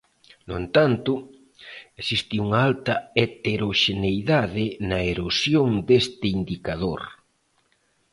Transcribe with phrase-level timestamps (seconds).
[0.47, 1.11] No entanto,
[2.01, 7.01] existe unha alta heteroxeneidade na erosión deste indicador.